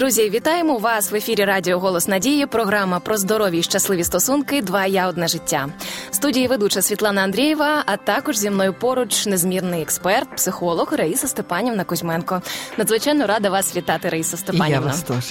Друзі, 0.00 0.30
вітаємо 0.30 0.78
вас 0.78 1.12
в 1.12 1.14
ефірі 1.14 1.44
Радіо 1.44 1.78
Голос 1.78 2.08
Надії. 2.08 2.46
Програма 2.46 3.00
про 3.00 3.16
здорові 3.16 3.58
і 3.58 3.62
щасливі 3.62 4.04
стосунки. 4.04 4.62
Два 4.62 4.86
я 4.86 5.08
одне 5.08 5.28
життя. 5.28 5.68
Студії 6.10 6.46
ведуча 6.46 6.82
Світлана 6.82 7.22
Андрієва, 7.22 7.82
а 7.86 7.96
також 7.96 8.36
зі 8.36 8.50
мною 8.50 8.74
поруч 8.74 9.26
незмірний 9.26 9.82
експерт, 9.82 10.36
психолог 10.36 10.92
Раїса 10.92 11.28
Степанівна 11.28 11.84
Кузьменко. 11.84 12.42
Надзвичайно 12.76 13.26
рада 13.26 13.50
вас 13.50 13.76
вітати, 13.76 14.08
Раїса 14.08 14.36
Степанівна. 14.36 14.68
І 14.68 14.72
я 14.72 14.80
вас 14.80 15.02
теж. 15.02 15.24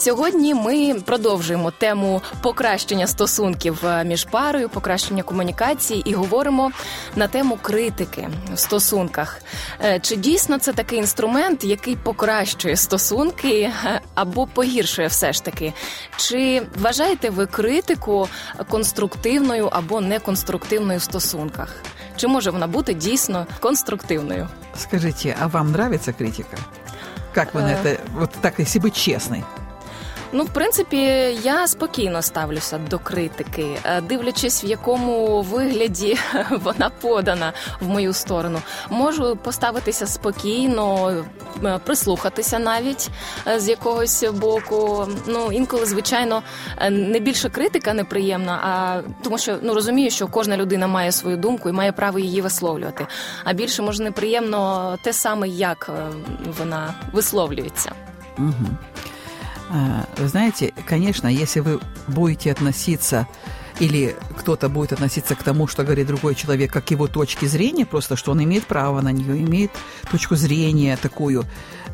Сьогодні 0.00 0.54
ми 0.54 0.94
продовжуємо 0.94 1.70
тему 1.70 2.22
покращення 2.42 3.06
стосунків 3.06 3.86
е, 3.86 4.04
між 4.04 4.24
парою, 4.24 4.68
покращення 4.68 5.22
комунікації 5.22 6.02
і 6.04 6.14
говоримо 6.14 6.70
на 7.16 7.28
тему 7.28 7.58
критики 7.62 8.28
в 8.54 8.58
стосунках. 8.58 9.40
Е, 9.84 10.00
чи 10.00 10.16
дійсно 10.16 10.58
це 10.58 10.72
такий 10.72 10.98
інструмент, 10.98 11.64
який 11.64 11.96
покращує 11.96 12.76
стосунки 12.76 13.60
е, 13.60 14.00
або 14.14 14.46
погіршує 14.46 15.08
все 15.08 15.32
ж 15.32 15.44
таки? 15.44 15.72
Чи 16.16 16.62
вважаєте 16.80 17.30
ви 17.30 17.46
критику 17.46 18.28
конструктивною 18.68 19.68
або 19.72 20.00
неконструктивною 20.00 20.98
в 20.98 21.02
стосунках? 21.02 21.68
Чи 22.16 22.28
може 22.28 22.50
вона 22.50 22.66
бути 22.66 22.94
дійсно 22.94 23.46
конструктивною? 23.60 24.48
Скажите, 24.76 25.36
а 25.40 25.46
вам 25.46 25.68
нравится 25.68 26.12
критика? 26.12 26.56
Как 27.34 27.54
вы 27.54 27.62
на 27.62 27.72
это, 27.72 28.00
вот 28.14 28.30
так, 28.40 28.58
если 28.60 28.80
быть 28.80 28.94
честной? 28.94 29.44
Ну, 30.33 30.43
в 30.43 30.49
принципі, 30.49 30.97
я 31.43 31.67
спокійно 31.67 32.21
ставлюся 32.21 32.77
до 32.77 32.99
критики, 32.99 33.65
е, 33.83 34.01
дивлячись, 34.01 34.63
в 34.63 34.65
якому 34.65 35.41
вигляді 35.41 36.17
вона 36.51 36.89
подана 36.89 37.53
в 37.79 37.87
мою 37.87 38.13
сторону. 38.13 38.61
Можу 38.89 39.35
поставитися 39.43 40.07
спокійно, 40.07 41.13
е, 41.65 41.79
прислухатися 41.85 42.59
навіть 42.59 43.09
е, 43.47 43.59
з 43.59 43.69
якогось 43.69 44.23
боку. 44.33 45.07
Ну 45.27 45.51
інколи, 45.51 45.85
звичайно, 45.85 46.43
не 46.89 47.19
більше 47.19 47.49
критика 47.49 47.93
неприємна, 47.93 48.59
а 48.63 49.01
тому, 49.23 49.37
що 49.37 49.57
ну 49.61 49.73
розумію, 49.73 50.11
що 50.11 50.27
кожна 50.27 50.57
людина 50.57 50.87
має 50.87 51.11
свою 51.11 51.37
думку 51.37 51.69
і 51.69 51.71
має 51.71 51.91
право 51.91 52.19
її 52.19 52.41
висловлювати. 52.41 53.07
А 53.43 53.53
більше 53.53 53.81
може 53.81 54.03
неприємно 54.03 54.97
те 55.03 55.13
саме, 55.13 55.47
як 55.47 55.89
вона 56.59 56.93
висловлюється. 57.13 57.91
Угу. 58.37 58.67
Вы 60.17 60.27
знаете, 60.27 60.73
конечно, 60.85 61.27
если 61.27 61.61
вы 61.61 61.79
будете 62.07 62.51
относиться 62.51 63.27
или 63.79 64.15
кто-то 64.37 64.69
будет 64.69 64.93
относиться 64.93 65.35
к 65.35 65.43
тому, 65.43 65.65
что 65.67 65.83
говорит 65.83 66.07
другой 66.07 66.35
человек, 66.35 66.71
как 66.71 66.91
его 66.91 67.07
точки 67.07 67.45
зрения, 67.45 67.85
просто 67.85 68.15
что 68.15 68.31
он 68.31 68.43
имеет 68.43 68.65
право 68.65 69.01
на 69.01 69.11
нее, 69.11 69.39
имеет 69.41 69.71
точку 70.11 70.35
зрения 70.35 70.97
такую, 70.97 71.45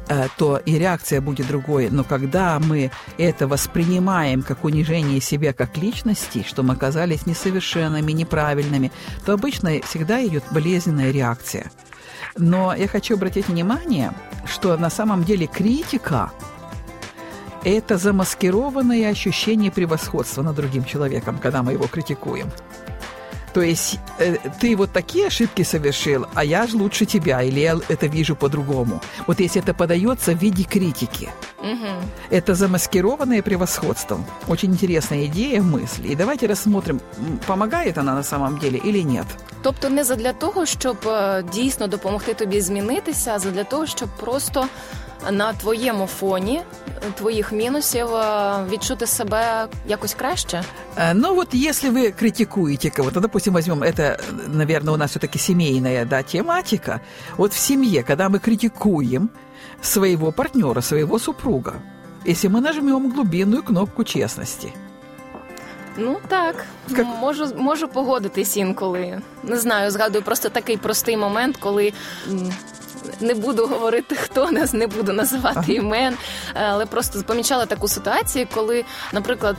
э, 0.09 0.27
то 0.37 0.57
и 0.57 0.77
реакция 0.77 1.21
будет 1.21 1.47
другой. 1.47 1.89
Но 1.89 2.03
когда 2.03 2.59
мы 2.59 2.91
это 3.17 3.47
воспринимаем 3.47 4.41
как 4.41 4.65
унижение 4.65 5.21
себя 5.21 5.53
как 5.53 5.77
личности, 5.77 6.43
что 6.47 6.63
мы 6.63 6.73
оказались 6.73 7.25
несовершенными, 7.25 8.11
неправильными, 8.11 8.91
то 9.25 9.33
обычно 9.33 9.79
всегда 9.81 10.25
идет 10.25 10.43
болезненная 10.51 11.11
реакция. 11.11 11.71
Но 12.37 12.73
я 12.73 12.87
хочу 12.87 13.15
обратить 13.15 13.47
внимание, 13.47 14.11
что 14.45 14.75
на 14.77 14.89
самом 14.89 15.23
деле 15.23 15.47
критика– 15.47 16.31
это 17.64 17.98
замаскированное 17.98 19.10
ощущение 19.10 19.70
превосходства 19.70 20.42
над 20.42 20.56
другим 20.56 20.84
человеком, 20.84 21.38
когда 21.38 21.62
мы 21.62 21.72
его 21.72 21.86
критикуем. 21.86 22.50
То 23.52 23.60
есть 23.60 23.98
э, 24.18 24.36
ты 24.60 24.76
вот 24.76 24.92
такие 24.92 25.26
ошибки 25.26 25.62
совершил, 25.64 26.26
а 26.34 26.44
я 26.44 26.66
же 26.66 26.76
лучше 26.76 27.04
тебя, 27.04 27.42
или 27.42 27.60
я 27.60 27.78
это 27.88 28.06
вижу 28.06 28.34
по-другому. 28.34 29.00
Вот 29.26 29.40
если 29.40 29.60
это 29.60 29.74
подается 29.74 30.32
в 30.32 30.42
виде 30.42 30.64
критики, 30.64 31.28
угу. 31.58 31.88
это 32.30 32.54
замаскированное 32.54 33.42
превосходством. 33.42 34.24
Очень 34.48 34.72
интересная 34.72 35.26
идея, 35.26 35.60
мысль. 35.60 36.12
И 36.12 36.14
давайте 36.14 36.46
рассмотрим, 36.46 37.00
помогает 37.46 37.98
она 37.98 38.14
на 38.14 38.22
самом 38.22 38.58
деле 38.58 38.78
или 38.78 39.02
нет. 39.02 39.26
Тобто 39.62 39.90
не 39.90 40.04
задля 40.04 40.32
того, 40.32 40.66
щоб 40.66 40.96
дійсно 41.52 41.86
допомогти 41.86 42.34
тобі 42.34 42.60
змінитися, 42.60 43.32
а 43.34 43.38
задля 43.38 43.64
того, 43.64 43.86
щоб 43.86 44.08
просто 44.08 44.66
на 45.30 45.52
твоєму 45.52 46.06
фоні 46.06 46.62
твоїх 47.14 47.52
мінусів 47.52 48.08
відчути 48.70 49.06
себе 49.06 49.66
якось 49.88 50.14
краще? 50.14 50.62
Ну 51.14 51.34
вот 51.34 51.54
если 51.54 51.90
вы 51.90 52.12
критикуете 52.12 52.90
кого-то, 52.90 53.20
допустим, 53.20 53.54
возьмем 53.54 53.82
это, 53.82 54.18
наверное, 54.48 54.94
у 54.94 54.96
нас 54.96 55.10
все-таки 55.10 55.38
семейная 55.38 56.04
да, 56.04 56.22
тематика. 56.22 57.00
Вот 57.36 57.52
в 57.52 57.58
семье, 57.58 58.02
когда 58.02 58.28
мы 58.28 58.38
критикуем 58.38 59.30
своего 59.80 60.32
партнера, 60.32 60.80
своего 60.82 61.18
супруга, 61.18 61.74
если 62.26 62.48
мы 62.48 62.60
нажмем 62.60 63.10
глубинную 63.10 63.62
кнопку 63.62 64.04
честности – 64.04 64.85
Ну 65.97 66.17
так, 66.27 66.65
как... 66.95 67.05
можу 67.05 67.47
можу 67.55 67.87
погодитись 67.87 68.57
інколи. 68.57 69.21
Не 69.43 69.57
знаю, 69.57 69.91
згадую 69.91 70.23
просто 70.23 70.49
такий 70.49 70.77
простий 70.77 71.17
момент, 71.17 71.57
коли 71.57 71.93
не 73.19 73.33
буду 73.33 73.67
говорити 73.67 74.15
хто 74.15 74.51
нас, 74.51 74.73
не 74.73 74.87
буду 74.87 75.13
називати 75.13 75.73
імен, 75.73 76.13
але 76.53 76.85
просто 76.85 77.23
помічала 77.23 77.65
таку 77.65 77.87
ситуацію, 77.87 78.47
коли, 78.53 78.85
наприклад, 79.13 79.57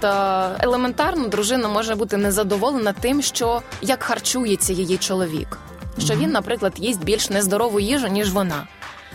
елементарно 0.60 1.28
дружина 1.28 1.68
може 1.68 1.94
бути 1.94 2.16
незадоволена 2.16 2.92
тим, 2.92 3.22
що 3.22 3.62
як 3.82 4.02
харчується 4.02 4.72
її 4.72 4.96
чоловік, 4.96 5.58
що 5.98 6.14
він, 6.14 6.30
наприклад, 6.30 6.72
їсть 6.76 7.04
більш 7.04 7.30
нездорову 7.30 7.80
їжу 7.80 8.08
ніж 8.08 8.32
вона 8.32 8.66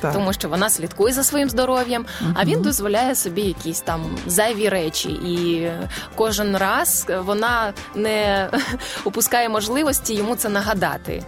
так. 0.02 0.12
тому 0.12 0.32
що 0.32 0.48
вона 0.48 0.70
слідкує 0.70 1.14
за 1.14 1.24
своїм 1.24 1.50
здоров'ям, 1.50 2.06
угу. 2.20 2.30
а 2.34 2.44
він 2.44 2.62
дозволяє 2.62 3.14
собі 3.14 3.42
якісь 3.42 3.80
там 3.80 4.00
зайві 4.26 4.68
речі, 4.68 5.08
і 5.08 5.68
кожен 6.14 6.56
раз 6.56 7.06
вона 7.24 7.72
не 7.94 8.48
упускає 9.04 9.48
можливості 9.48 10.14
йому 10.14 10.36
це 10.36 10.48
нагадати. 10.48 11.22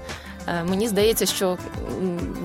Е, 0.49 0.65
мені 0.65 0.89
здається, 0.89 1.27
що 1.27 1.59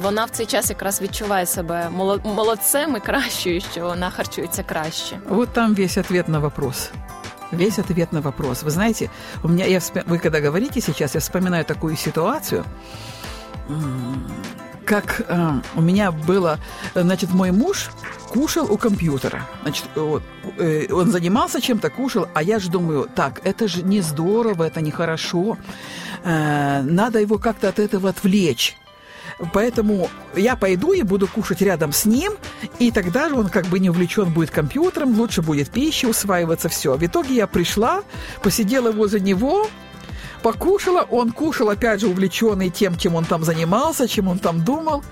вона 0.01 0.25
в 0.25 0.29
цей 0.29 0.45
час 0.45 0.69
якраз 0.69 1.01
відчуває 1.01 1.45
себе 1.45 1.89
молодцем 2.23 2.95
і 2.95 2.99
кращою, 2.99 3.61
що 3.61 3.81
вона 3.81 4.09
харчується 4.09 4.63
краще. 4.63 5.19
Вот 5.29 5.49
там 5.49 5.75
весь 5.75 5.97
ответ 5.97 6.27
на 6.27 6.39
вопрос. 6.39 6.89
Весь 7.51 7.79
ответ 7.79 8.13
на 8.13 8.21
вопрос. 8.21 8.63
Вы 8.63 8.69
знаете, 8.69 9.09
у 9.43 9.47
меня, 9.47 9.65
я, 9.65 9.79
вы 10.07 10.19
когда 10.19 10.41
говорите 10.41 10.81
сейчас, 10.81 11.15
я 11.15 11.21
вспоминаю 11.21 11.63
такую 11.63 11.95
ситуацию 11.95 12.65
как 14.90 15.24
э, 15.28 15.60
у 15.76 15.80
меня 15.80 16.10
было, 16.10 16.58
значит, 16.94 17.30
мой 17.30 17.52
муж 17.52 17.90
кушал 18.28 18.66
у 18.68 18.76
компьютера. 18.76 19.46
Значит, 19.62 19.84
вот, 19.94 20.24
э, 20.58 20.92
он 20.92 21.12
занимался 21.12 21.60
чем-то, 21.60 21.90
кушал, 21.90 22.26
а 22.34 22.42
я 22.42 22.58
же 22.58 22.70
думаю, 22.70 23.08
так, 23.14 23.40
это 23.44 23.68
же 23.68 23.84
не 23.84 24.00
здорово, 24.00 24.64
это 24.64 24.80
нехорошо. 24.80 25.56
Э, 26.24 26.82
надо 26.82 27.20
его 27.20 27.38
как-то 27.38 27.68
от 27.68 27.78
этого 27.78 28.08
отвлечь. 28.08 28.76
Поэтому 29.52 30.10
я 30.34 30.56
пойду 30.56 30.92
и 30.92 31.02
буду 31.02 31.28
кушать 31.28 31.62
рядом 31.62 31.92
с 31.92 32.04
ним, 32.04 32.32
и 32.80 32.90
тогда 32.90 33.28
же 33.28 33.36
он 33.36 33.48
как 33.48 33.66
бы 33.66 33.78
не 33.78 33.90
увлечен 33.90 34.32
будет 34.32 34.50
компьютером, 34.50 35.16
лучше 35.16 35.40
будет 35.40 35.70
пища 35.70 36.08
усваиваться, 36.08 36.68
все. 36.68 36.96
В 36.96 37.06
итоге 37.06 37.36
я 37.36 37.46
пришла, 37.46 38.02
посидела 38.42 38.90
возле 38.90 39.20
него, 39.20 39.68
покушала, 40.42 41.02
он 41.02 41.32
кушал, 41.32 41.70
опять 41.70 42.00
же, 42.00 42.08
увлеченный 42.08 42.70
тем, 42.70 42.96
чем 42.96 43.14
он 43.14 43.24
там 43.24 43.44
занимался, 43.44 44.08
чем 44.08 44.28
он 44.28 44.38
там 44.38 44.64
думал. 44.64 45.04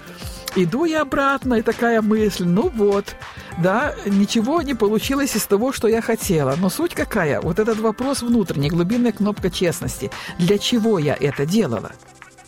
Иду 0.56 0.86
я 0.86 1.02
обратно, 1.02 1.54
и 1.54 1.62
такая 1.62 2.00
мысль, 2.02 2.44
ну 2.44 2.70
вот, 2.74 3.14
да, 3.58 3.94
ничего 4.06 4.62
не 4.62 4.74
получилось 4.74 5.36
из 5.36 5.44
того, 5.44 5.72
что 5.72 5.88
я 5.88 6.00
хотела. 6.00 6.56
Но 6.56 6.70
суть 6.70 6.94
какая? 6.94 7.40
Вот 7.40 7.58
этот 7.58 7.78
вопрос 7.78 8.22
внутренний, 8.22 8.70
глубинная 8.70 9.12
кнопка 9.12 9.50
честности. 9.50 10.10
Для 10.38 10.58
чего 10.58 10.98
я 10.98 11.16
это 11.18 11.44
делала? 11.44 11.92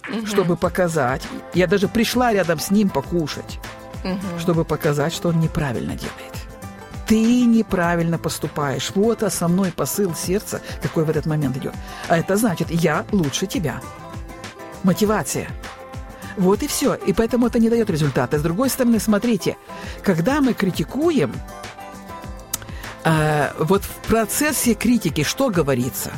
Угу. 0.09 0.27
Чтобы 0.27 0.57
показать. 0.57 1.23
Я 1.55 1.67
даже 1.67 1.89
пришла 1.89 2.33
рядом 2.33 2.59
с 2.59 2.71
ним 2.71 2.89
покушать, 2.89 3.61
угу. 4.03 4.41
чтобы 4.41 4.65
показать, 4.65 5.13
что 5.13 5.29
он 5.29 5.39
неправильно 5.39 5.95
делает 5.95 6.30
ты 7.11 7.45
неправильно 7.45 8.19
поступаешь. 8.19 8.93
Вот 8.95 9.25
основной 9.25 9.73
посыл 9.73 10.15
сердца, 10.15 10.61
какой 10.81 11.05
в 11.05 11.11
этот 11.11 11.27
момент 11.27 11.57
идет. 11.57 11.75
А 12.07 12.17
это 12.17 12.37
значит, 12.37 12.71
я 12.71 13.05
лучше 13.11 13.49
тебя. 13.49 13.81
Мотивация. 14.85 15.49
Вот 16.37 16.63
и 16.63 16.69
все. 16.69 16.95
И 16.95 17.13
поэтому 17.13 17.49
это 17.49 17.59
не 17.59 17.69
дает 17.69 17.91
результата. 17.91 18.39
С 18.39 18.43
другой 18.43 18.71
стороны, 18.71 19.01
смотрите, 19.01 19.57
когда 20.05 20.41
мы 20.41 20.55
критикуем, 20.55 21.35
э, 23.03 23.51
вот 23.59 23.83
в 23.83 24.09
процессе 24.09 24.75
критики 24.75 25.25
что 25.25 25.51
говорится? 25.51 26.13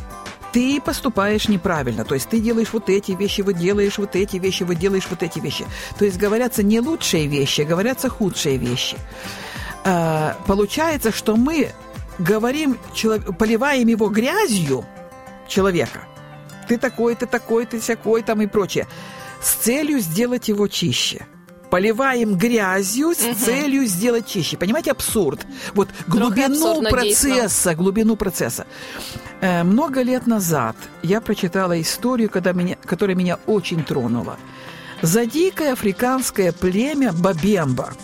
Ты 0.52 0.78
поступаешь 0.78 1.48
неправильно, 1.48 2.04
то 2.04 2.12
есть 2.14 2.28
ты 2.28 2.38
делаешь 2.38 2.74
вот 2.74 2.90
эти 2.90 3.12
вещи, 3.12 3.40
вот 3.40 3.56
делаешь 3.56 3.96
вот 3.96 4.14
эти 4.14 4.36
вещи, 4.36 4.64
вот 4.64 4.76
делаешь 4.76 5.06
вот 5.08 5.22
эти 5.22 5.38
вещи. 5.38 5.64
То 5.98 6.04
есть 6.04 6.18
говорятся 6.18 6.62
не 6.62 6.80
лучшие 6.80 7.26
вещи, 7.28 7.62
а 7.62 7.64
говорятся 7.64 8.10
худшие 8.10 8.58
вещи. 8.58 8.98
Э, 9.84 10.34
получается, 10.46 11.12
что 11.12 11.37
мы 11.37 11.73
говорим, 12.19 12.79
поливаем 13.38 13.88
его 13.88 14.08
грязью 14.08 14.84
человека. 15.49 16.02
Ты 16.69 16.79
такой, 16.79 17.14
ты 17.14 17.26
такой, 17.26 17.67
ты 17.67 17.81
всякой 17.81 18.23
там 18.23 18.43
и 18.43 18.46
прочее. 18.46 18.87
С 19.40 19.55
целью 19.55 20.00
сделать 20.00 20.49
его 20.49 20.69
чище. 20.69 21.26
поливаем 21.70 22.37
грязью 22.37 23.14
с 23.14 23.25
угу. 23.25 23.34
целью 23.34 23.87
сделать 23.87 24.26
чище. 24.26 24.58
Понимаете, 24.58 24.90
абсурд. 24.90 25.46
Вот 25.75 25.88
глубину 26.06 26.82
процесса, 26.82 27.75
глубину 27.75 28.17
процесса. 28.17 28.67
Э, 29.40 29.64
много 29.64 30.02
лет 30.02 30.26
назад 30.26 30.76
я 31.02 31.20
прочитала 31.23 31.81
историю, 31.81 32.28
когда 32.28 32.52
меня, 32.52 32.76
которая 32.85 33.17
меня 33.17 33.38
очень 33.46 33.85
тронула. 33.85 34.37
За 35.00 35.25
дикое 35.25 35.73
африканское 35.73 36.52
племя 36.52 37.12
Бабемба, 37.12 37.94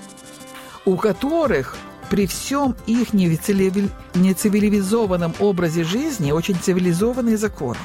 у 0.89 0.97
которых 0.97 1.77
при 2.09 2.27
всем 2.27 2.75
их 2.87 3.13
нецивилизованном 3.13 5.35
образе 5.39 5.85
жизни 5.85 6.33
очень 6.33 6.57
цивилизованные 6.57 7.37
законы. 7.37 7.79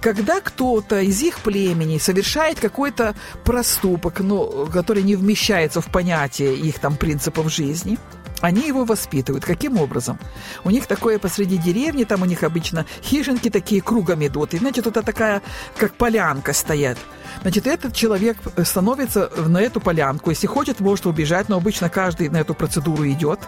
Когда 0.00 0.40
кто-то 0.40 1.00
из 1.00 1.22
их 1.22 1.40
племени 1.40 1.98
совершает 1.98 2.58
какой-то 2.58 3.14
проступок, 3.44 4.20
ну, 4.20 4.66
который 4.72 5.02
не 5.02 5.14
вмещается 5.14 5.80
в 5.80 5.86
понятие 5.86 6.56
их 6.56 6.80
там 6.80 6.96
принципов 6.96 7.52
жизни, 7.52 7.98
они 8.40 8.66
его 8.66 8.84
воспитывают. 8.84 9.44
Каким 9.44 9.78
образом? 9.78 10.18
У 10.64 10.70
них 10.70 10.86
такое 10.86 11.18
посреди 11.18 11.56
деревни, 11.56 12.04
там 12.04 12.22
у 12.22 12.24
них 12.24 12.42
обычно 12.42 12.86
хижинки 13.02 13.50
такие 13.50 13.82
кругом 13.82 14.26
идут. 14.26 14.54
И, 14.54 14.58
значит, 14.58 14.86
это 14.86 15.02
такая, 15.02 15.42
как 15.76 15.94
полянка 15.94 16.52
стоят. 16.52 16.98
Значит, 17.42 17.66
этот 17.66 17.94
человек 17.94 18.36
становится 18.64 19.30
на 19.36 19.60
эту 19.60 19.80
полянку. 19.80 20.30
Если 20.30 20.46
хочет, 20.46 20.80
может 20.80 21.06
убежать, 21.06 21.48
но 21.48 21.56
обычно 21.56 21.88
каждый 21.88 22.28
на 22.28 22.38
эту 22.38 22.54
процедуру 22.54 23.08
идет. 23.08 23.40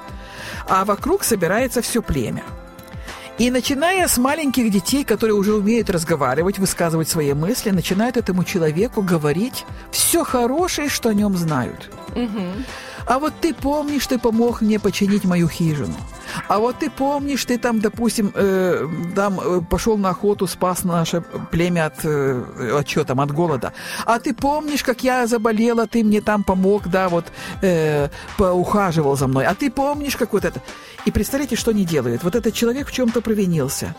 А 0.69 0.85
вокруг 0.85 1.25
собирается 1.25 1.83
все 1.83 2.03
племя. 2.03 2.45
И 3.39 3.51
начиная 3.51 4.09
с 4.09 4.19
маленьких 4.19 4.71
детей, 4.71 5.05
которые 5.05 5.35
уже 5.35 5.55
умеют 5.55 5.91
разговаривать, 5.91 6.59
высказывать 6.59 7.09
свои 7.09 7.33
мысли, 7.33 7.71
начинают 7.71 8.17
этому 8.17 8.45
человеку 8.45 9.03
говорить 9.03 9.65
все 9.91 10.23
хорошее, 10.23 10.89
что 10.89 11.09
о 11.09 11.15
нем 11.15 11.37
знают. 11.37 11.91
Угу. 12.15 12.43
А 13.07 13.19
вот 13.19 13.33
ты 13.41 13.55
помнишь, 13.55 14.07
ты 14.07 14.19
помог 14.19 14.61
мне 14.61 14.79
починить 14.79 15.25
мою 15.25 15.49
хижину. 15.49 15.97
А 16.49 16.59
вот 16.59 16.79
ты 16.79 16.91
помнишь, 16.91 17.45
ты 17.45 17.59
там, 17.59 17.81
допустим, 17.81 18.33
э, 18.35 18.89
там 19.15 19.41
э, 19.41 19.61
пошел 19.69 19.99
на 19.99 20.11
охоту, 20.11 20.47
спас 20.47 20.85
наше 20.85 21.23
племя 21.51 21.87
от, 21.87 22.05
э, 22.05 22.79
от 22.79 22.89
что 22.89 23.05
там, 23.05 23.21
от 23.21 23.33
голода. 23.33 23.73
А 24.07 24.19
ты 24.19 24.35
помнишь, 24.35 24.83
как 24.83 25.05
я 25.05 25.27
заболела, 25.27 25.87
ты 25.87 26.05
мне 26.05 26.21
там 26.21 26.45
помог, 26.45 26.89
да, 26.89 27.09
вот 27.09 27.27
э, 27.63 28.09
поухаживал 28.39 29.17
за 29.17 29.27
мной. 29.27 29.47
А 29.47 29.55
ты 29.55 29.71
помнишь, 29.71 30.17
как 30.17 30.33
вот 30.33 30.45
это. 30.45 30.61
И 31.05 31.11
представляете, 31.11 31.57
что 31.57 31.71
они 31.71 31.85
делают? 31.85 32.25
Вот 32.25 32.35
этот 32.35 32.55
человек 32.55 32.89
в 32.89 32.93
чем-то 32.93 33.21
провинился. 33.21 33.95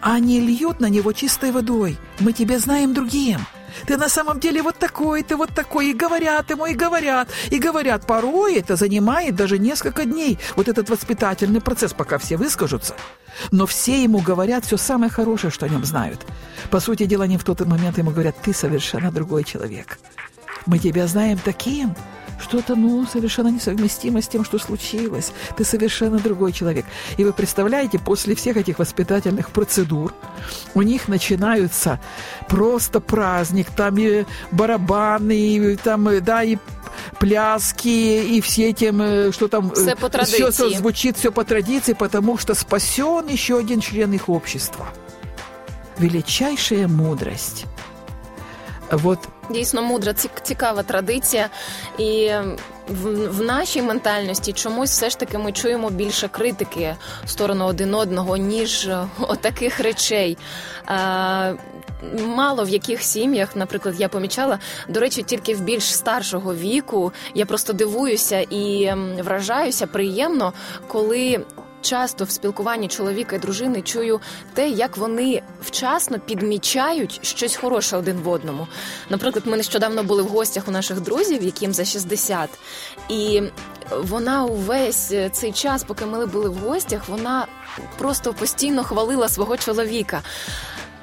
Они 0.00 0.40
льют 0.40 0.80
на 0.80 0.88
него 0.88 1.12
чистой 1.12 1.52
водой. 1.52 1.98
Мы 2.20 2.32
тебя 2.32 2.58
знаем 2.58 2.92
другим. 2.92 3.38
Ты 3.86 3.96
на 3.96 4.08
самом 4.08 4.40
деле 4.40 4.62
вот 4.62 4.76
такой, 4.76 5.22
ты 5.22 5.36
вот 5.36 5.50
такой. 5.54 5.90
И 5.90 5.94
говорят 5.94 6.50
ему, 6.50 6.66
и 6.66 6.74
говорят, 6.74 7.28
и 7.50 7.58
говорят. 7.58 8.06
Порой 8.06 8.56
это 8.56 8.76
занимает 8.76 9.34
даже 9.34 9.58
несколько 9.58 10.04
дней. 10.04 10.38
Вот 10.56 10.68
этот 10.68 10.90
воспитательный 10.90 11.60
процесс, 11.60 11.92
пока 11.92 12.18
все 12.18 12.36
выскажутся. 12.36 12.94
Но 13.50 13.66
все 13.66 14.02
ему 14.02 14.20
говорят 14.20 14.64
все 14.64 14.76
самое 14.76 15.10
хорошее, 15.10 15.50
что 15.50 15.66
о 15.66 15.68
нем 15.68 15.84
знают. 15.84 16.20
По 16.70 16.80
сути 16.80 17.06
дела, 17.06 17.24
они 17.24 17.38
в 17.38 17.44
тот 17.44 17.60
момент 17.60 17.98
ему 17.98 18.10
говорят, 18.10 18.36
ты 18.42 18.52
совершенно 18.52 19.10
другой 19.10 19.44
человек. 19.44 19.98
Мы 20.66 20.78
тебя 20.78 21.06
знаем 21.06 21.38
таким, 21.44 21.94
что-то, 22.42 22.74
ну, 22.74 23.06
совершенно 23.06 23.48
несовместимо 23.48 24.20
с 24.20 24.28
тем, 24.28 24.44
что 24.44 24.58
случилось. 24.58 25.32
Ты 25.56 25.64
совершенно 25.64 26.18
другой 26.18 26.52
человек. 26.52 26.84
И 27.16 27.24
вы 27.24 27.32
представляете, 27.32 27.98
после 27.98 28.34
всех 28.34 28.56
этих 28.56 28.78
воспитательных 28.78 29.50
процедур 29.50 30.12
у 30.74 30.82
них 30.82 31.08
начинаются 31.08 32.00
просто 32.48 33.00
праздник, 33.00 33.68
там 33.70 33.96
и 33.98 34.24
барабаны, 34.50 35.56
и 35.56 35.76
там, 35.76 36.08
да, 36.22 36.42
и 36.42 36.58
пляски 37.18 37.88
и 37.88 38.40
все 38.40 38.72
тем, 38.72 39.00
э, 39.00 39.32
что 39.32 39.48
там... 39.48 39.70
Все 39.72 39.96
по 39.96 40.08
традиции. 40.08 40.50
Все 40.50 40.70
звучит, 40.70 41.16
все 41.16 41.32
по 41.32 41.44
традиции, 41.44 41.94
потому 41.94 42.38
что 42.38 42.54
спасен 42.54 43.26
еще 43.28 43.58
один 43.58 43.80
член 43.80 44.12
их 44.12 44.28
общества. 44.28 44.88
Величайшая 45.98 46.88
мудрость. 46.88 47.66
Вот 48.90 49.20
Дійсно 49.52 49.82
мудра, 49.82 50.14
цікава 50.42 50.82
традиція, 50.82 51.48
і 51.98 52.30
в, 52.88 53.28
в 53.28 53.42
нашій 53.42 53.82
ментальності 53.82 54.52
чомусь 54.52 54.90
все 54.90 55.10
ж 55.10 55.18
таки 55.18 55.38
ми 55.38 55.52
чуємо 55.52 55.90
більше 55.90 56.28
критики 56.28 56.96
в 57.24 57.30
сторону 57.30 57.64
один 57.64 57.94
одного, 57.94 58.36
ніж 58.36 58.90
отаких 59.20 59.80
речей. 59.80 60.38
А, 60.86 61.52
Мало 62.26 62.64
в 62.64 62.68
яких 62.68 63.02
сім'ях, 63.02 63.56
наприклад, 63.56 63.94
я 63.98 64.08
помічала, 64.08 64.58
до 64.88 65.00
речі, 65.00 65.22
тільки 65.22 65.54
в 65.54 65.60
більш 65.60 65.94
старшого 65.94 66.54
віку 66.54 67.12
я 67.34 67.46
просто 67.46 67.72
дивуюся 67.72 68.40
і 68.40 68.92
вражаюся 69.18 69.86
приємно, 69.86 70.52
коли 70.88 71.40
часто 71.82 72.24
в 72.24 72.30
спілкуванні 72.30 72.88
чоловіка 72.88 73.36
і 73.36 73.38
дружини 73.38 73.82
чую 73.82 74.20
те, 74.54 74.68
як 74.68 74.96
вони 74.96 75.42
вчасно 75.62 76.18
підмічають 76.18 77.20
щось 77.22 77.56
хороше 77.56 77.96
один 77.96 78.16
в 78.16 78.28
одному. 78.28 78.66
Наприклад, 79.10 79.46
ми 79.46 79.56
нещодавно 79.56 80.02
були 80.02 80.22
в 80.22 80.26
гостях 80.26 80.68
у 80.68 80.70
наших 80.70 81.00
друзів, 81.00 81.42
яким 81.42 81.72
за 81.72 81.84
60, 81.84 82.50
і 83.08 83.42
вона 83.98 84.44
увесь 84.44 85.12
цей 85.32 85.52
час, 85.52 85.84
поки 85.84 86.06
ми 86.06 86.26
були 86.26 86.48
в 86.48 86.54
гостях, 86.54 87.08
вона 87.08 87.46
просто 87.98 88.32
постійно 88.32 88.84
хвалила 88.84 89.28
свого 89.28 89.56
чоловіка. 89.56 90.22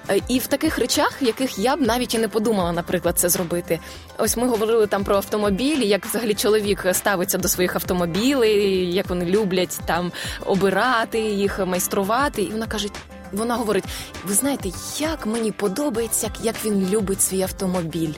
Е, 0.09 0.21
і 0.27 0.39
в 0.39 0.47
таких 0.47 0.77
речах, 0.79 1.17
яких 1.21 1.59
я 1.59 1.75
б 1.75 1.81
навіть 1.81 2.13
і 2.15 2.17
не 2.17 2.27
подумала, 2.27 2.71
наприклад, 2.71 3.19
це 3.19 3.29
зробити. 3.29 3.79
Ось 4.17 4.37
ми 4.37 4.47
говорили 4.47 4.87
там 4.87 5.03
про 5.03 5.15
автомобілі, 5.15 5.87
як 5.87 6.05
взагалі 6.05 6.33
чоловік 6.33 6.85
ставиться 6.91 7.37
до 7.37 7.47
своїх 7.47 7.75
автомобілей, 7.75 8.93
як 8.93 9.09
вони 9.09 9.25
люблять 9.25 9.79
там 9.85 10.11
обирати 10.45 11.19
їх, 11.19 11.65
майструвати. 11.65 12.41
І 12.41 12.51
вона 12.51 12.67
каже: 12.67 12.87
вона 13.31 13.55
говорить: 13.55 13.83
ви 14.25 14.33
знаєте, 14.33 14.69
як 14.99 15.25
мені 15.25 15.51
подобається, 15.51 16.31
як 16.43 16.55
він 16.65 16.89
любить 16.89 17.21
свій 17.21 17.41
автомобіль, 17.41 18.13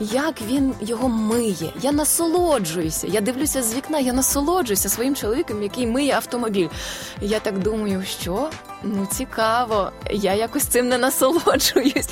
як 0.00 0.34
він 0.48 0.74
його 0.80 1.08
миє. 1.08 1.72
Я 1.82 1.92
насолоджуюся. 1.92 3.06
Я 3.06 3.20
дивлюся 3.20 3.62
з 3.62 3.74
вікна, 3.74 3.98
я 3.98 4.12
насолоджуюся 4.12 4.88
своїм 4.88 5.14
чоловіком, 5.16 5.62
який 5.62 5.86
миє 5.86 6.14
автомобіль. 6.14 6.68
Я 7.20 7.40
так 7.40 7.58
думаю, 7.58 8.04
що 8.20 8.50
ну 8.82 9.06
цікаво, 9.12 9.92
я 10.10 10.34
якось 10.34 10.64
цим 10.64 10.88
не 10.88 10.98
насолоджуюсь. 10.98 12.08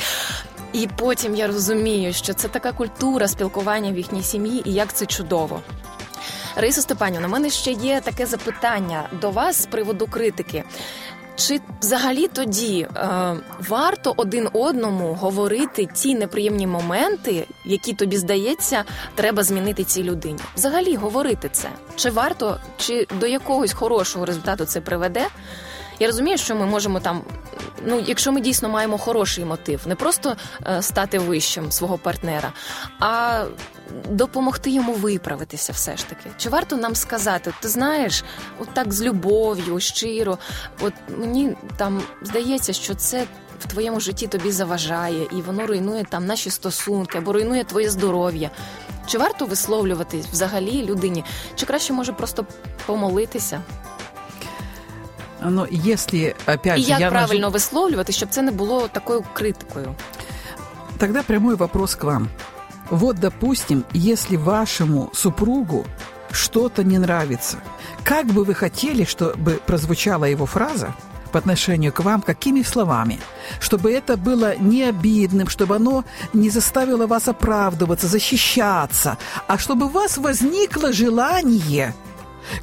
І 0.72 0.88
потім 0.96 1.34
я 1.34 1.46
розумію, 1.46 2.12
що 2.12 2.34
це 2.34 2.48
така 2.48 2.72
культура 2.72 3.28
спілкування 3.28 3.92
в 3.92 3.96
їхній 3.96 4.22
сім'ї, 4.22 4.62
і 4.64 4.72
як 4.72 4.92
це 4.92 5.06
чудово. 5.06 5.60
Рисо 6.56 6.82
Степанівна, 6.82 7.26
у 7.26 7.30
мене 7.30 7.50
ще 7.50 7.72
є 7.72 8.00
таке 8.00 8.26
запитання 8.26 9.08
до 9.20 9.30
вас 9.30 9.62
з 9.62 9.66
приводу 9.66 10.06
критики. 10.06 10.64
Чи 11.36 11.60
взагалі 11.80 12.28
тоді 12.28 12.80
е, 12.96 13.08
варто 13.68 14.14
один 14.16 14.48
одному 14.52 15.14
говорити 15.14 15.88
ті 15.94 16.14
неприємні 16.14 16.66
моменти, 16.66 17.46
які 17.64 17.94
тобі 17.94 18.16
здається, 18.16 18.84
треба 19.14 19.42
змінити 19.42 19.84
цій 19.84 20.02
людині? 20.02 20.38
Взагалі 20.56 20.96
говорити 20.96 21.48
це? 21.52 21.68
Чи 21.96 22.10
варто, 22.10 22.60
чи 22.76 23.06
до 23.20 23.26
якогось 23.26 23.72
хорошого 23.72 24.26
результату 24.26 24.64
це 24.64 24.80
приведе? 24.80 25.26
Я 25.98 26.06
розумію, 26.06 26.38
що 26.38 26.56
ми 26.56 26.66
можемо 26.66 27.00
там, 27.00 27.22
ну 27.86 28.04
якщо 28.06 28.32
ми 28.32 28.40
дійсно 28.40 28.68
маємо 28.68 28.98
хороший 28.98 29.44
мотив, 29.44 29.80
не 29.86 29.94
просто 29.94 30.36
е, 30.66 30.82
стати 30.82 31.18
вищим 31.18 31.72
свого 31.72 31.98
партнера, 31.98 32.52
а 33.00 33.44
допомогти 34.10 34.70
йому 34.70 34.92
виправитися, 34.92 35.72
все 35.72 35.96
ж 35.96 36.06
таки. 36.06 36.30
Чи 36.36 36.48
варто 36.48 36.76
нам 36.76 36.94
сказати, 36.94 37.52
ти 37.60 37.68
знаєш, 37.68 38.24
от 38.58 38.68
так 38.74 38.92
з 38.92 39.02
любов'ю, 39.02 39.80
щиро, 39.80 40.38
от 40.80 40.92
мені 41.18 41.56
там 41.76 42.02
здається, 42.22 42.72
що 42.72 42.94
це. 42.94 43.24
В 43.60 43.66
твоєму 43.66 44.00
житті 44.00 44.26
тобі 44.26 44.50
заважає, 44.50 45.26
і 45.32 45.34
воно 45.34 45.66
руйнує 45.66 46.04
там 46.04 46.26
наші 46.26 46.50
стосунки 46.50 47.18
або 47.18 47.32
руйнує 47.32 47.64
твоє 47.64 47.90
здоров'я. 47.90 48.50
Чи 49.06 49.18
варто 49.18 49.46
висловлювати 49.46 50.24
взагалі 50.32 50.86
людині? 50.86 51.24
Чи 51.54 51.66
краще 51.66 51.92
може 51.92 52.12
просто 52.12 52.46
помолитися? 52.86 53.62
Но 55.44 55.66
если, 55.70 56.34
опять 56.46 56.80
же, 56.80 56.88
як 56.88 57.00
я 57.00 57.10
правильно 57.10 57.40
нажу... 57.40 57.52
висловлювати, 57.52 58.12
щоб 58.12 58.28
це 58.28 58.42
не 58.42 58.50
було 58.50 58.88
такою 58.88 59.24
критикою? 59.32 59.94
Тогда 60.98 61.22
прямой 61.22 61.54
вопрос 61.54 61.94
к 61.94 62.04
вам. 62.04 62.28
Вот, 62.90 63.18
допустим, 63.18 63.84
если 63.94 64.36
вашему 64.36 65.10
супругу 65.12 65.84
что-то 66.30 66.82
не 66.82 66.98
нравится, 66.98 67.58
как 68.04 68.26
бы 68.26 68.44
вы 68.44 68.54
хотели, 68.54 69.04
чтобы 69.04 69.60
прозвучала 69.66 70.24
его 70.24 70.46
фраза 70.46 70.94
по 71.32 71.38
отношению 71.38 71.92
к 71.92 72.00
вам, 72.00 72.22
какими 72.22 72.62
словами? 72.62 73.18
Чтобы 73.60 73.90
это 73.90 74.16
было 74.16 74.56
не 74.56 74.84
обидным, 74.84 75.48
чтобы 75.48 75.76
оно 75.76 76.04
не 76.32 76.50
заставило 76.50 77.06
вас 77.06 77.28
оправдываться, 77.28 78.06
защищаться, 78.06 79.16
а 79.48 79.58
чтобы 79.58 79.86
у 79.86 79.88
вас 79.88 80.18
возникло 80.18 80.92
желание 80.92 81.94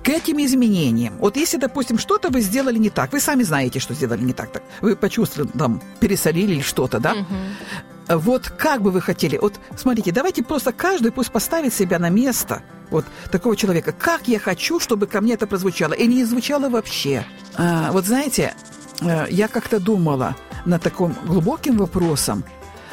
к 0.04 0.10
этим 0.10 0.44
изменениям. 0.44 1.18
Вот 1.18 1.38
если, 1.38 1.58
допустим, 1.58 1.98
что-то 1.98 2.30
вы 2.30 2.42
сделали 2.42 2.78
не 2.78 2.90
так, 2.90 3.12
вы 3.14 3.20
сами 3.20 3.44
знаете, 3.44 3.80
что 3.80 3.94
сделали 3.94 4.22
не 4.22 4.34
так, 4.34 4.52
так 4.52 4.64
вы 4.82 4.96
почувствовали, 4.96 5.50
там, 5.58 5.82
пересолили 6.00 6.54
или 6.54 6.62
что-то, 6.62 7.00
да? 7.00 7.14
Угу. 7.14 8.18
Вот 8.20 8.50
как 8.50 8.82
бы 8.82 8.92
вы 8.92 9.02
хотели, 9.02 9.38
вот 9.38 9.60
смотрите, 9.78 10.12
давайте 10.12 10.44
просто 10.44 10.72
каждый 10.72 11.12
пусть 11.12 11.32
поставит 11.32 11.74
себя 11.74 12.00
на 12.00 12.10
место 12.10 12.62
вот 12.90 13.06
такого 13.32 13.56
человека. 13.56 13.94
Как 13.94 14.28
я 14.28 14.40
хочу, 14.40 14.80
чтобы 14.80 15.08
ко 15.08 15.22
мне 15.22 15.34
это 15.34 15.48
прозвучало, 15.48 15.94
и 15.94 16.08
не 16.08 16.26
звучало 16.26 16.70
вообще. 16.70 17.26
А, 17.56 17.92
вот 17.92 18.06
знаете, 18.06 18.54
э, 19.02 19.28
я 19.30 19.48
как-то 19.48 19.80
думала 19.80 20.36
над 20.66 20.82
таким 20.82 21.16
глубоким 21.26 21.78
вопросом, 21.78 22.44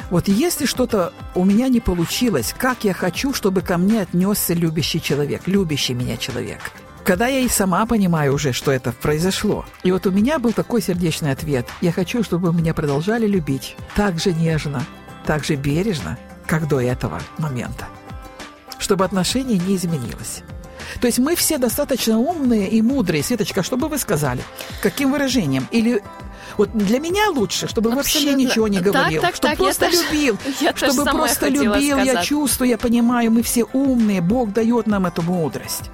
вот 0.09 0.27
если 0.27 0.65
что-то 0.65 1.13
у 1.35 1.45
меня 1.45 1.67
не 1.67 1.79
получилось, 1.79 2.55
как 2.57 2.83
я 2.83 2.93
хочу, 2.93 3.33
чтобы 3.33 3.61
ко 3.61 3.77
мне 3.77 4.01
отнесся 4.01 4.53
любящий 4.53 5.01
человек, 5.01 5.43
любящий 5.45 5.93
меня 5.93 6.17
человек? 6.17 6.59
Когда 7.03 7.27
я 7.27 7.39
и 7.39 7.47
сама 7.47 7.85
понимаю 7.85 8.33
уже, 8.33 8.53
что 8.53 8.71
это 8.71 8.91
произошло. 8.91 9.65
И 9.83 9.91
вот 9.91 10.05
у 10.05 10.11
меня 10.11 10.37
был 10.39 10.53
такой 10.53 10.81
сердечный 10.81 11.31
ответ. 11.31 11.67
Я 11.81 11.91
хочу, 11.91 12.23
чтобы 12.23 12.53
меня 12.53 12.73
продолжали 12.73 13.25
любить 13.25 13.75
так 13.95 14.19
же 14.19 14.33
нежно, 14.33 14.85
так 15.25 15.43
же 15.43 15.55
бережно, 15.55 16.17
как 16.45 16.67
до 16.67 16.79
этого 16.79 17.19
момента. 17.37 17.87
Чтобы 18.77 19.05
отношение 19.05 19.57
не 19.57 19.75
изменилось. 19.75 20.43
То 21.01 21.07
есть 21.07 21.19
мы 21.19 21.35
все 21.35 21.57
достаточно 21.57 22.17
умные 22.17 22.67
и 22.69 22.81
мудрые. 22.81 23.23
Светочка, 23.23 23.63
что 23.63 23.77
бы 23.77 23.87
вы 23.87 23.97
сказали? 23.97 24.43
Каким 24.81 25.11
выражением? 25.11 25.67
Или 25.71 26.01
вот 26.57 26.71
для 26.73 26.99
меня 26.99 27.29
лучше, 27.29 27.67
чтобы 27.67 27.91
Абсолютно. 27.91 28.31
вообще 28.31 28.33
ничего 28.33 28.67
не 28.67 28.79
говорил, 28.79 29.21
так, 29.21 29.31
так, 29.31 29.35
чтобы 29.55 29.55
так, 29.55 29.57
просто 29.57 29.85
я 29.85 29.91
любил, 29.91 30.37
я 30.59 30.75
чтобы 30.75 31.05
просто 31.05 31.47
любил, 31.47 31.97
сказать. 31.97 32.05
я 32.05 32.23
чувствую, 32.23 32.69
я 32.69 32.77
понимаю, 32.77 33.31
мы 33.31 33.43
все 33.43 33.63
умные, 33.63 34.21
Бог 34.21 34.51
дает 34.51 34.87
нам 34.87 35.05
эту 35.05 35.21
мудрость. 35.21 35.89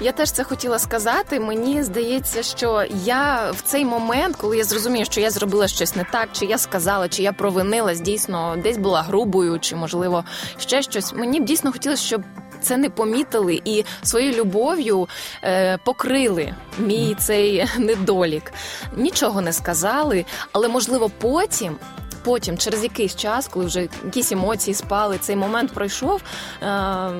Я 0.00 0.12
теж 0.12 0.30
це 0.30 0.44
хотіла 0.44 0.78
сказати. 0.78 1.40
Мені 1.40 1.82
здається, 1.82 2.42
що 2.42 2.84
я 3.04 3.50
в 3.50 3.62
цей 3.62 3.84
момент, 3.84 4.36
коли 4.36 4.56
я 4.56 4.64
зрозумію, 4.64 5.04
що 5.04 5.20
я 5.20 5.30
зробила 5.30 5.68
щось 5.68 5.96
не 5.96 6.04
так, 6.12 6.28
чи 6.32 6.44
я 6.44 6.58
сказала, 6.58 7.08
чи 7.08 7.22
я 7.22 7.32
провинилась, 7.32 8.00
дійсно 8.00 8.56
десь 8.62 8.76
була 8.76 9.02
грубою, 9.02 9.58
чи 9.60 9.76
можливо 9.76 10.24
ще 10.58 10.82
щось. 10.82 11.12
Мені 11.12 11.40
б 11.40 11.44
дійсно 11.44 11.72
хотілося, 11.72 12.02
щоб. 12.02 12.22
Це 12.62 12.76
не 12.76 12.90
помітили 12.90 13.60
і 13.64 13.84
своєю 14.02 14.34
любов'ю 14.34 15.08
е, 15.44 15.78
покрили 15.84 16.54
мій 16.78 17.16
цей 17.18 17.66
недолік. 17.78 18.52
Нічого 18.96 19.40
не 19.40 19.52
сказали, 19.52 20.24
але 20.52 20.68
можливо 20.68 21.10
потім. 21.20 21.76
Потім, 22.24 22.58
через 22.58 22.82
якийсь 22.82 23.16
час, 23.16 23.48
коли 23.48 23.66
вже 23.66 23.88
якісь 24.04 24.32
емоції 24.32 24.74
спали, 24.74 25.18
цей 25.20 25.36
момент 25.36 25.72
пройшов. 25.72 26.22
Е, 26.62 27.10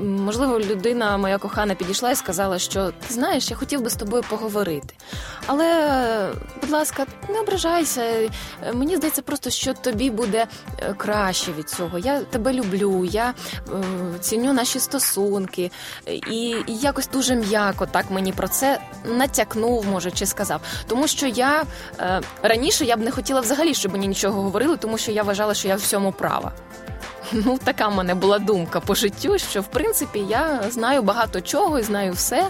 можливо, 0.00 0.60
людина, 0.60 1.16
моя 1.16 1.38
кохана, 1.38 1.74
підійшла 1.74 2.10
і 2.10 2.16
сказала, 2.16 2.58
що 2.58 2.90
ти 2.90 3.14
знаєш, 3.14 3.50
я 3.50 3.56
хотів 3.56 3.80
би 3.80 3.90
з 3.90 3.96
тобою 3.96 4.22
поговорити. 4.30 4.94
Але, 5.46 6.30
будь 6.60 6.70
ласка, 6.70 7.06
не 7.28 7.40
ображайся. 7.40 8.30
Мені 8.74 8.96
здається, 8.96 9.22
просто 9.22 9.50
що 9.50 9.74
тобі 9.74 10.10
буде 10.10 10.46
е, 10.78 10.94
краще 10.96 11.52
від 11.52 11.68
цього. 11.68 11.98
Я 11.98 12.20
тебе 12.20 12.52
люблю, 12.52 13.04
я 13.04 13.34
е, 13.58 13.72
ціню 14.20 14.52
наші 14.52 14.78
стосунки, 14.78 15.70
і, 16.06 16.56
якось 16.66 17.08
дуже 17.08 17.34
м'яко 17.34 17.86
так 17.86 18.10
мені 18.10 18.32
про 18.32 18.48
це 18.48 18.80
натякнув, 19.04 19.86
може, 19.86 20.10
чи 20.10 20.26
сказав. 20.26 20.60
Тому 20.86 21.08
що 21.08 21.26
я 21.26 21.64
е, 21.98 22.20
раніше 22.42 22.84
я 22.84 22.96
б 22.96 23.00
не 23.00 23.10
хотіла 23.10 23.40
взагалі, 23.40 23.74
щоб 23.74 23.92
мені 23.92 24.08
нічого 24.08 24.42
говорили, 24.42 24.76
тому 24.76 24.98
що 24.98 25.12
я 25.12 25.22
вважала, 25.22 25.54
що 25.54 25.68
я 25.68 25.76
всьому 25.76 26.12
права. 26.12 26.52
Ну, 27.32 27.58
така 27.64 27.88
в 27.88 27.94
мене 27.94 28.14
була 28.14 28.38
думка 28.38 28.80
по 28.80 28.94
життю, 28.94 29.38
що 29.38 29.60
в 29.60 29.66
принципі 29.66 30.18
я 30.28 30.60
знаю 30.70 31.02
багато 31.02 31.40
чого 31.40 31.78
і 31.78 31.82
знаю 31.82 32.12
все, 32.12 32.46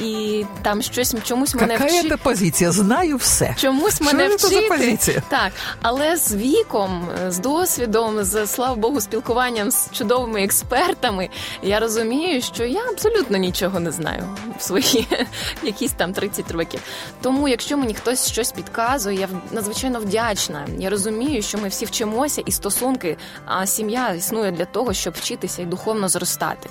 і 0.00 0.44
там 0.62 0.82
щось 0.82 1.14
чомусь 1.24 1.54
мене 1.54 1.72
Яка 1.72 1.86
вчить. 1.86 2.08
це 2.08 2.16
позиція? 2.16 2.72
Знаю 2.72 3.16
все. 3.16 3.54
Чомусь 3.58 4.00
мене 4.00 4.28
Що 4.28 4.36
це 4.38 4.46
вчити. 4.46 4.62
за 4.62 4.68
позиція? 4.68 5.22
Так, 5.28 5.52
але 5.82 6.16
з 6.16 6.34
віком, 6.34 7.08
з 7.28 7.38
досвідом, 7.38 8.24
з 8.24 8.46
слава 8.46 8.74
Богу, 8.74 9.00
спілкуванням 9.00 9.70
з 9.70 9.88
чудовими 9.92 10.42
експертами, 10.44 11.28
я 11.62 11.80
розумію, 11.80 12.42
що 12.42 12.64
я 12.64 12.80
абсолютно 12.90 13.36
нічого 13.38 13.80
не 13.80 13.90
знаю 13.92 14.22
в 14.58 14.62
свої 14.62 15.08
якісь 15.62 15.92
там 15.92 16.12
30 16.12 16.50
років. 16.50 16.80
Тому, 17.22 17.48
якщо 17.48 17.76
мені 17.76 17.94
хтось 17.94 18.26
щось 18.32 18.52
підказує, 18.52 19.20
я 19.20 19.28
надзвичайно 19.52 20.00
вдячна. 20.00 20.66
Я 20.78 20.90
розумію, 20.90 21.42
що 21.42 21.58
ми 21.58 21.68
всі 21.68 21.84
вчимося 21.84 22.42
і 22.46 22.52
стосунки, 22.52 23.16
а 23.46 23.66
сім'я 23.66 24.15
існує 24.17 24.51
для 24.51 24.65
того, 24.65 24.93
щоб 24.93 25.13
вчитися 25.13 25.61
і 25.61 25.65
духовно 25.65 26.09
зростати. 26.09 26.69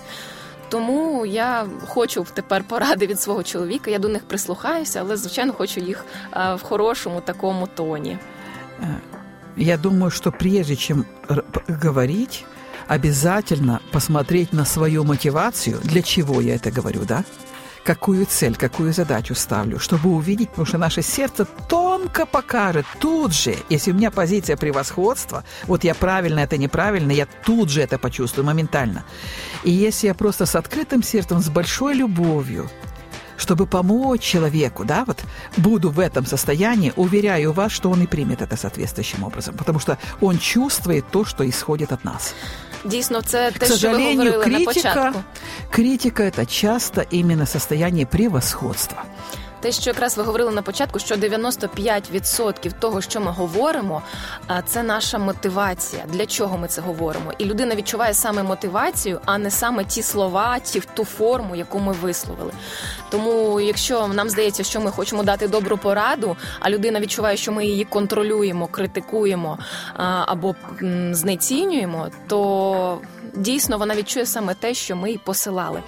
Тому 0.68 1.26
я 1.26 1.66
хочу 1.88 2.26
тепер 2.34 2.64
поради 2.64 3.06
від 3.06 3.20
свого 3.20 3.42
чоловіка. 3.42 3.90
Я 3.90 3.98
до 3.98 4.08
них 4.08 4.22
прислухаюся, 4.24 5.00
але 5.00 5.16
звичайно 5.16 5.52
хочу 5.52 5.80
їх 5.80 6.04
в 6.32 6.58
хорошому 6.62 7.20
такому 7.20 7.66
тоні. 7.66 8.18
Я 9.56 9.76
думаю, 9.76 10.10
что 10.10 10.32
прежде 10.32 10.76
чем 10.76 11.04
говорить, 11.68 12.44
обязательно 12.88 13.80
посмотреть 13.92 14.52
на 14.52 14.64
свою 14.64 15.04
мотивацию, 15.04 15.78
для 15.84 16.02
чего 16.02 16.40
я 16.40 16.54
это 16.54 16.76
говорю, 16.76 17.00
да? 17.08 17.24
Какую 17.85 18.25
цель, 18.25 18.55
какую 18.55 18.91
задачу 18.93 19.35
ставлю, 19.35 19.79
чтобы 19.79 20.09
увидеть, 20.09 20.49
потому 20.49 20.65
что 20.65 20.77
наше 20.77 21.01
сердце 21.03 21.45
тонко 21.69 22.25
покажет 22.25 22.85
тут 22.99 23.33
же, 23.33 23.55
если 23.69 23.91
у 23.91 23.93
меня 23.93 24.11
позиция 24.11 24.57
превосходства, 24.57 25.43
вот 25.67 25.83
я 25.83 25.93
правильно, 25.93 26.39
это 26.39 26.57
неправильно, 26.57 27.11
я 27.11 27.27
тут 27.45 27.69
же 27.69 27.81
это 27.81 27.97
почувствую 27.99 28.45
моментально. 28.45 29.05
И 29.63 29.71
если 29.71 30.07
я 30.07 30.15
просто 30.15 30.45
с 30.45 30.55
открытым 30.55 31.03
сердцем, 31.03 31.39
с 31.39 31.49
большой 31.49 31.93
любовью, 31.93 32.69
чтобы 33.37 33.65
помочь 33.67 34.21
человеку, 34.21 34.85
да, 34.85 35.03
вот 35.05 35.17
буду 35.57 35.89
в 35.89 35.99
этом 35.99 36.25
состоянии, 36.25 36.93
уверяю 36.95 37.53
вас, 37.53 37.71
что 37.71 37.89
он 37.91 38.01
и 38.01 38.07
примет 38.07 38.41
это 38.41 38.57
соответствующим 38.57 39.23
образом, 39.23 39.55
потому 39.55 39.79
что 39.79 39.97
он 40.21 40.37
чувствует 40.37 41.05
то, 41.11 41.25
что 41.25 41.43
исходит 41.43 41.91
от 41.91 42.05
нас. 42.05 42.33
Дійсно, 42.85 43.21
це 43.21 43.51
те, 43.51 43.59
К 43.59 43.65
сожалению, 43.65 44.31
що 44.31 44.39
ви 44.39 44.43
критика, 44.45 44.95
на 44.95 45.05
початку. 45.05 45.19
критика– 45.69 46.23
это 46.25 46.45
часто 46.45 47.03
именно 47.13 47.45
состояние 47.45 48.05
превосходства. 48.05 49.03
Те, 49.65 49.71
що 49.71 49.89
якраз 49.89 50.17
ви 50.17 50.23
говорили 50.23 50.51
на 50.51 50.61
початку, 50.61 50.99
що 50.99 51.15
95% 51.15 52.71
того, 52.79 53.01
що 53.01 53.21
ми 53.21 53.31
говоримо, 53.31 54.01
це 54.65 54.83
наша 54.83 55.17
мотивація. 55.17 56.03
Для 56.07 56.25
чого 56.25 56.57
ми 56.57 56.67
це 56.67 56.81
говоримо? 56.81 57.31
І 57.37 57.45
людина 57.45 57.75
відчуває 57.75 58.13
саме 58.13 58.43
мотивацію, 58.43 59.19
а 59.25 59.37
не 59.37 59.51
саме 59.51 59.83
ті 59.85 60.01
слова, 60.01 60.59
ті 60.59 60.81
ту 60.93 61.05
форму, 61.05 61.55
яку 61.55 61.79
ми 61.79 61.93
висловили. 61.93 62.51
Тому, 63.09 63.59
якщо 63.59 64.07
нам 64.07 64.29
здається, 64.29 64.63
що 64.63 64.81
ми 64.81 64.91
хочемо 64.91 65.23
дати 65.23 65.47
добру 65.47 65.77
пораду, 65.77 66.37
а 66.59 66.69
людина 66.69 66.99
відчуває, 66.99 67.37
що 67.37 67.51
ми 67.51 67.65
її 67.65 67.85
контролюємо, 67.85 68.67
критикуємо 68.67 69.57
або 70.25 70.55
знецінюємо, 71.11 72.07
то 72.27 73.01
дійсно 73.35 73.77
вона 73.77 73.95
відчує 73.95 74.25
саме 74.25 74.53
те, 74.53 74.73
що 74.73 74.95
ми 74.95 75.11
й 75.11 75.17
посилали. 75.17 75.83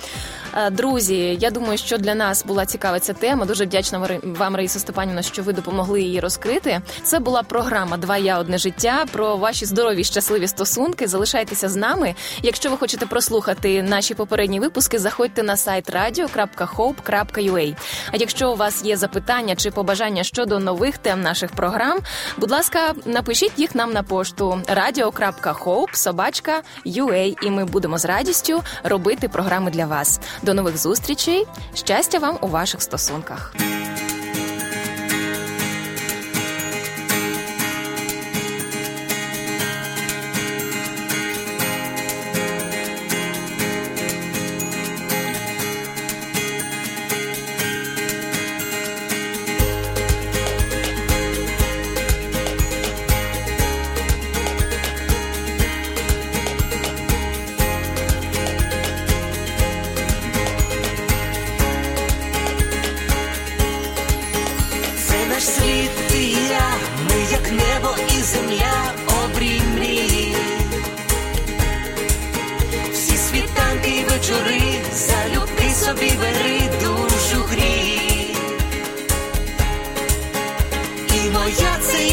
Друзі, 0.72 1.38
я 1.42 1.51
думаю, 1.51 1.77
що 1.77 1.98
для 1.98 2.16
нас 2.16 2.46
була 2.46 2.66
цікава 2.66 3.00
ця 3.00 3.13
тема. 3.13 3.46
Дуже 3.46 3.66
вдячна 3.66 4.20
вам, 4.24 4.56
Раїса 4.56 4.80
Степанівна, 4.80 5.22
що 5.22 5.44
ви 5.44 5.54
допомогли 5.54 6.01
її 6.01 6.20
розкрити. 6.20 6.82
Це 7.04 7.20
була 7.20 7.44
програма 7.44 7.98
Два 7.98 8.18
я 8.18 8.39
одне 8.39 8.58
життя 8.58 9.06
про 9.12 9.38
ваші 9.38 9.66
здорові 9.66 10.04
щасливі 10.04 10.48
стосунки. 10.48 11.08
Залишайтеся 11.08 11.70
з 11.70 11.75
нами. 11.75 12.16
Якщо 12.42 12.70
ви 12.70 12.77
хочете 12.77 13.06
прослухати 13.06 13.84
наші 13.84 14.13
попередні 14.13 14.60
випуски, 14.60 15.00
заходьте 15.00 15.44
на 15.44 15.58
сайт 15.58 15.89
radio.hope.ua. 15.89 17.75
А 18.12 18.18
якщо 18.18 18.51
у 18.51 18.56
вас 18.56 18.86
є 18.86 18.98
запитання 18.98 19.56
чи 19.56 19.72
побажання 19.72 20.24
щодо 20.24 20.60
нових 20.60 20.98
тем 20.98 21.22
наших 21.22 21.51
програм, 21.51 22.00
будь 22.38 22.51
ласка, 22.51 22.94
напишіть 23.06 23.54
їх 23.58 23.75
нам 23.75 23.94
на 23.94 24.04
пошту 24.04 24.62
radio.hope.ua 24.68 27.37
і 27.37 27.50
ми 27.50 27.64
будемо 27.64 27.99
з 27.99 28.05
радістю 28.05 28.62
робити 28.85 29.29
програми 29.29 29.71
для 29.71 29.87
вас. 29.87 30.21
До 30.43 30.55
нових 30.55 30.79
зустрічей! 30.79 31.47
Щастя 31.75 32.19
вам 32.19 32.38
у 32.41 32.49
ваших 32.49 32.83
стосунках! 32.83 33.55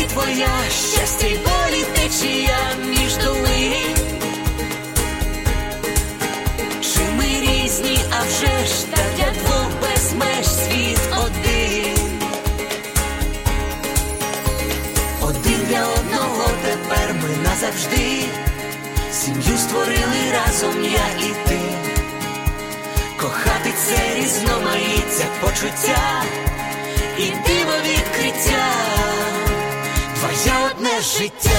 Твоя 0.09 0.49
щастя 0.71 1.27
й 1.27 1.39
болі 1.39 1.85
течія 1.95 2.59
між 2.89 3.17
долин. 3.17 3.97
Чи 6.81 7.01
ми 7.17 7.25
різні, 7.25 7.99
а 8.19 8.23
вже 8.23 8.67
ж 8.67 8.87
так 8.91 9.07
для 9.17 9.31
двох 9.43 9.67
без 9.83 10.13
меж 10.13 10.47
світ 10.47 11.01
один. 11.27 12.21
Один 15.23 15.61
для 15.69 15.87
одного 15.87 16.51
тепер 16.65 17.15
ми 17.23 17.37
назавжди. 17.49 18.25
Сім'ю 19.13 19.59
створили 19.59 20.33
разом 20.33 20.85
я 20.85 21.27
і 21.27 21.49
ти. 21.49 21.59
Кохати 23.17 23.73
це 23.87 24.15
різноманіття 24.21 25.25
почуття 25.41 26.23
і 27.19 27.23
диво 27.23 27.73
відкриття, 27.87 28.67
твоє 30.25 30.71
одне 30.71 31.01
життя, 31.01 31.51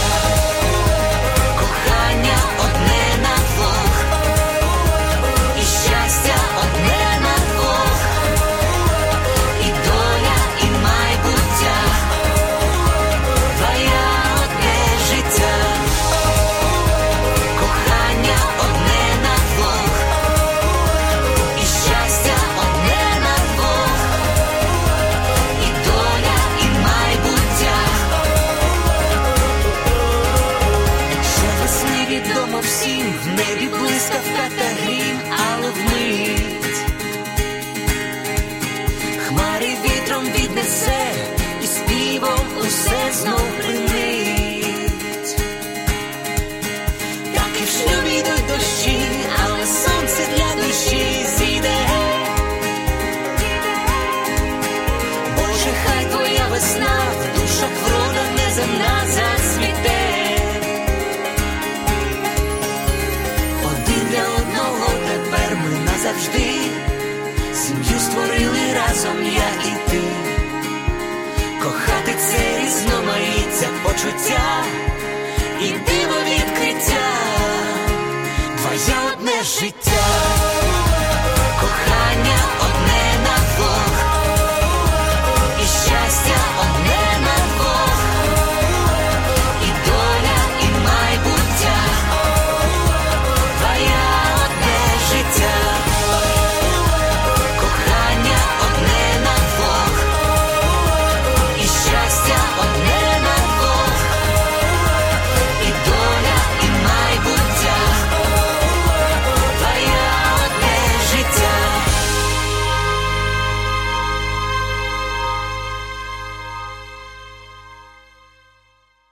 весна 56.55 56.97
в 57.19 57.39
душах 57.39 57.69
врода 57.83 58.23
неземна 58.37 58.95
зацвіте. 59.07 60.03
Один 63.63 64.07
для 64.09 64.23
одного 64.39 64.87
тепер 65.07 65.57
ми 65.57 65.79
назавжди. 65.91 66.51
Сім'ю 67.53 67.99
створили 67.99 68.73
разом 68.73 69.23
я 69.23 69.69
і 69.69 69.91
ти. 69.91 70.01
Кохати 71.63 72.15
це 72.19 72.59
різноманіття 72.61 73.67
почуття 73.83 74.63
і 75.61 75.67
диво 75.67 76.19
відкриття. 76.29 77.07
Твоє 78.57 78.95
одне 79.13 79.43
життя. 79.43 80.34